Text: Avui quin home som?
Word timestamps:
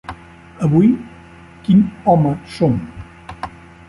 Avui 0.67 0.87
quin 1.67 1.83
home 2.13 2.31
som? 2.55 2.81